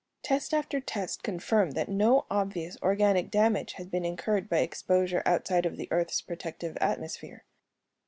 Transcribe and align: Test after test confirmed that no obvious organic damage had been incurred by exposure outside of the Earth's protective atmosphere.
Test 0.23 0.51
after 0.51 0.79
test 0.79 1.21
confirmed 1.21 1.73
that 1.73 1.87
no 1.87 2.25
obvious 2.31 2.75
organic 2.81 3.29
damage 3.29 3.73
had 3.73 3.91
been 3.91 4.03
incurred 4.03 4.49
by 4.49 4.57
exposure 4.57 5.21
outside 5.27 5.63
of 5.67 5.77
the 5.77 5.87
Earth's 5.91 6.21
protective 6.21 6.75
atmosphere. 6.81 7.45